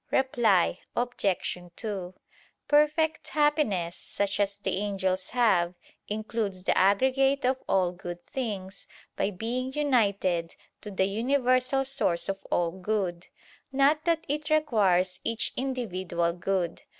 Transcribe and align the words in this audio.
Reply 0.09 0.79
Obj. 0.95 1.59
2: 1.75 2.13
Perfect 2.67 3.27
happiness, 3.27 3.95
such 3.95 4.39
as 4.39 4.57
the 4.57 4.77
angels 4.77 5.29
have, 5.29 5.75
includes 6.07 6.63
the 6.63 6.75
aggregate 6.75 7.45
of 7.45 7.57
all 7.69 7.91
good 7.91 8.25
things, 8.25 8.87
by 9.15 9.29
being 9.29 9.71
united 9.73 10.55
to 10.81 10.89
the 10.89 11.05
universal 11.05 11.85
source 11.85 12.27
of 12.29 12.43
all 12.49 12.71
good; 12.71 13.27
not 13.71 14.05
that 14.05 14.25
it 14.27 14.49
requires 14.49 15.19
each 15.23 15.53
individual 15.55 16.33
good. 16.33 16.81